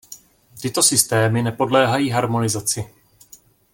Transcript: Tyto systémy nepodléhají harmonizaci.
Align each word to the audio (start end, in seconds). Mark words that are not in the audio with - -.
Tyto 0.61 0.83
systémy 0.83 1.41
nepodléhají 1.43 2.09
harmonizaci. 2.09 2.89